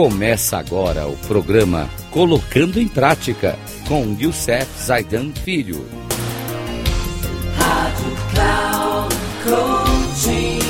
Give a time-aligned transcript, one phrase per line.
[0.00, 3.56] Começa agora o programa Colocando em Prática
[3.88, 5.78] com Youssef Zaidan Filho.
[7.56, 10.60] Rádio Cloud Coaching.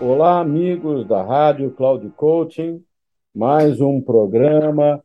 [0.00, 2.82] Olá, amigos da Rádio Cloud Coaching.
[3.34, 5.04] Mais um programa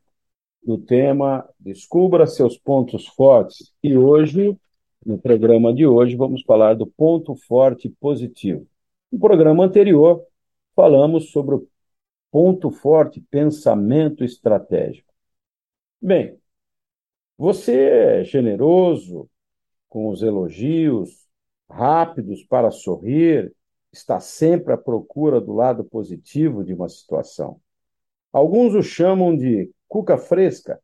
[0.65, 3.73] do tema Descubra seus pontos fortes.
[3.83, 4.57] E hoje,
[5.05, 8.65] no programa de hoje, vamos falar do ponto forte positivo.
[9.11, 10.25] No programa anterior,
[10.73, 11.67] falamos sobre o
[12.31, 15.13] ponto forte pensamento estratégico.
[16.01, 16.39] Bem,
[17.37, 19.29] você é generoso
[19.89, 21.27] com os elogios,
[21.69, 23.53] rápidos para sorrir,
[23.91, 27.59] está sempre à procura do lado positivo de uma situação.
[28.31, 30.81] Alguns o chamam de cuca fresca,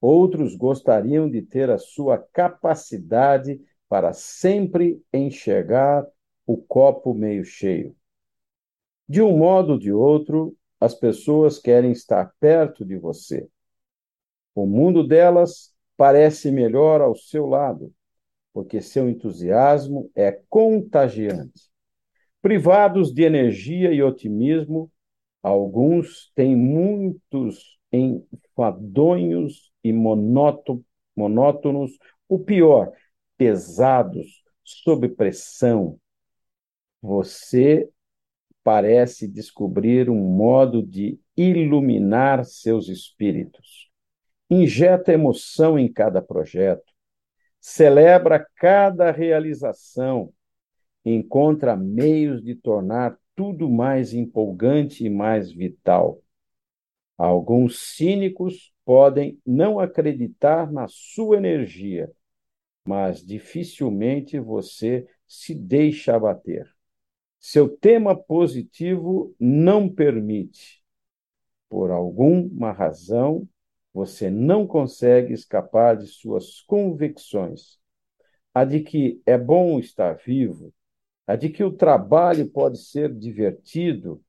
[0.00, 6.06] outros gostariam de ter a sua capacidade para sempre enxergar
[6.46, 7.94] o copo meio cheio.
[9.08, 13.48] De um modo ou de outro, as pessoas querem estar perto de você.
[14.54, 17.92] O mundo delas parece melhor ao seu lado,
[18.52, 21.70] porque seu entusiasmo é contagiante.
[22.40, 24.90] Privados de energia e otimismo,
[25.42, 31.92] alguns têm muitos enfadonhos e monótonos,
[32.28, 32.92] o pior,
[33.36, 35.98] pesados, sob pressão,
[37.04, 37.86] você
[38.62, 43.90] parece descobrir um modo de iluminar seus espíritos.
[44.48, 46.90] Injeta emoção em cada projeto,
[47.60, 50.32] celebra cada realização,
[51.04, 56.22] encontra meios de tornar tudo mais empolgante e mais vital.
[57.18, 62.10] Alguns cínicos podem não acreditar na sua energia,
[62.82, 66.73] mas dificilmente você se deixa abater.
[67.46, 70.82] Seu tema positivo não permite.
[71.68, 73.46] Por alguma razão,
[73.92, 77.78] você não consegue escapar de suas convicções.
[78.54, 80.72] A de que é bom estar vivo,
[81.26, 84.24] a de que o trabalho pode ser divertido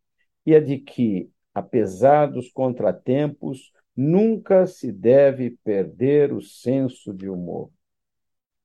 [0.46, 7.72] e a de que, apesar dos contratempos, nunca se deve perder o senso de humor.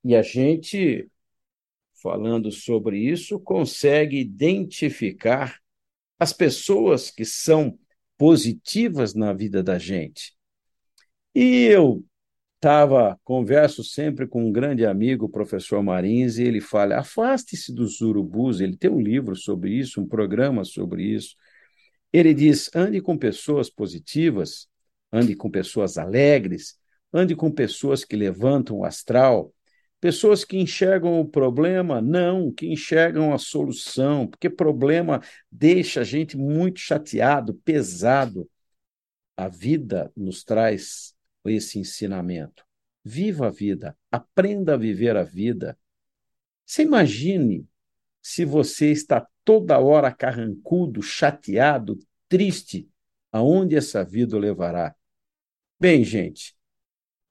[0.03, 1.09] E a gente
[2.01, 5.59] falando sobre isso, consegue identificar
[6.19, 7.77] as pessoas que são
[8.17, 10.35] positivas na vida da gente.
[11.33, 12.05] E eu
[12.55, 18.01] estava, converso sempre com um grande amigo, o professor Marins, e ele fala: afaste-se dos
[18.01, 18.61] urubus.
[18.61, 21.35] Ele tem um livro sobre isso, um programa sobre isso.
[22.13, 24.67] Ele diz: ande com pessoas positivas,
[25.11, 26.75] ande com pessoas alegres,
[27.11, 29.53] ande com pessoas que levantam o astral,
[30.01, 36.35] Pessoas que enxergam o problema, não, que enxergam a solução, porque problema deixa a gente
[36.35, 38.49] muito chateado, pesado.
[39.37, 41.13] A vida nos traz
[41.45, 42.65] esse ensinamento.
[43.05, 45.77] Viva a vida, aprenda a viver a vida.
[46.65, 47.67] Você imagine
[48.23, 52.89] se você está toda hora carrancudo, chateado, triste,
[53.31, 54.95] aonde essa vida o levará?
[55.79, 56.55] Bem, gente,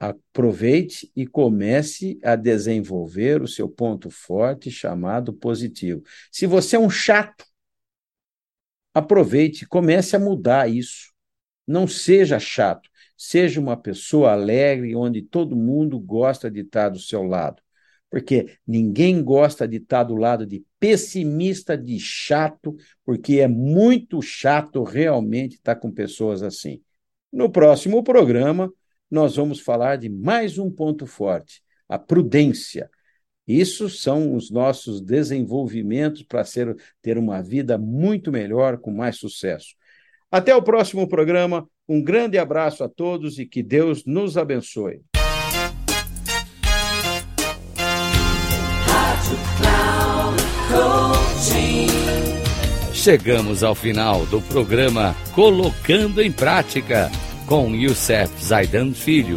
[0.01, 6.03] Aproveite e comece a desenvolver o seu ponto forte chamado positivo.
[6.33, 7.45] Se você é um chato,
[8.95, 11.13] aproveite, comece a mudar isso.
[11.67, 17.23] Não seja chato, seja uma pessoa alegre, onde todo mundo gosta de estar do seu
[17.23, 17.63] lado.
[18.09, 22.75] Porque ninguém gosta de estar do lado de pessimista, de chato,
[23.05, 26.81] porque é muito chato realmente estar com pessoas assim.
[27.31, 28.73] No próximo programa,
[29.11, 32.89] nós vamos falar de mais um ponto forte, a prudência.
[33.47, 39.75] Isso são os nossos desenvolvimentos para ser, ter uma vida muito melhor, com mais sucesso.
[40.31, 41.69] Até o próximo programa.
[41.89, 45.03] Um grande abraço a todos e que Deus nos abençoe.
[52.93, 57.11] Chegamos ao final do programa Colocando em Prática
[57.51, 59.35] com Youssef Zaidan Filho.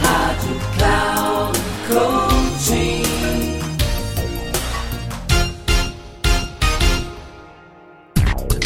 [0.00, 3.02] Rádio Cloud Coaching.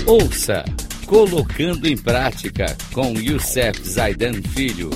[0.07, 0.65] Ouça
[1.05, 4.89] Colocando em Prática com Youssef Zaidan Filho.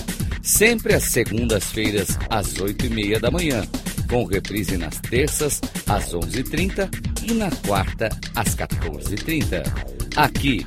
[0.42, 3.66] Sempre às segundas-feiras, às oito e meia da manhã.
[4.08, 6.88] Com reprise nas terças, às onze e trinta
[7.22, 9.62] e na quarta, às 14h30.
[10.16, 10.66] Aqui